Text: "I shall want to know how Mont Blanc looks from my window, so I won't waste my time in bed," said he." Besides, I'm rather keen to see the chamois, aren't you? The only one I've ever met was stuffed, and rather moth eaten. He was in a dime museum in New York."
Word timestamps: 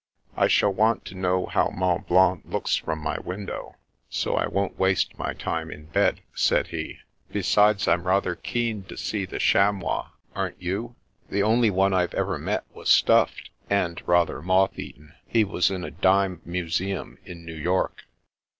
"I 0.35 0.47
shall 0.47 0.73
want 0.73 1.05
to 1.05 1.13
know 1.13 1.45
how 1.45 1.69
Mont 1.69 2.07
Blanc 2.07 2.41
looks 2.45 2.75
from 2.75 2.97
my 3.03 3.19
window, 3.19 3.75
so 4.09 4.33
I 4.33 4.47
won't 4.47 4.79
waste 4.79 5.15
my 5.19 5.35
time 5.35 5.69
in 5.69 5.85
bed," 5.85 6.21
said 6.33 6.69
he." 6.69 6.97
Besides, 7.31 7.87
I'm 7.87 8.07
rather 8.07 8.33
keen 8.33 8.81
to 8.85 8.97
see 8.97 9.25
the 9.25 9.37
chamois, 9.37 10.07
aren't 10.33 10.59
you? 10.59 10.95
The 11.29 11.43
only 11.43 11.69
one 11.69 11.93
I've 11.93 12.15
ever 12.15 12.39
met 12.39 12.63
was 12.73 12.89
stuffed, 12.89 13.51
and 13.69 14.01
rather 14.07 14.41
moth 14.41 14.79
eaten. 14.79 15.13
He 15.27 15.43
was 15.43 15.69
in 15.69 15.83
a 15.83 15.91
dime 15.91 16.41
museum 16.45 17.19
in 17.23 17.45
New 17.45 17.53
York." 17.53 18.05